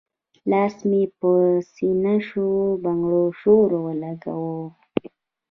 [0.49, 1.31] لاس مې پۀ
[1.73, 2.49] سينه شو
[2.83, 4.59] بنګړو شور اولګوو